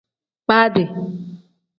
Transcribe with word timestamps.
Baadi. 0.47 0.83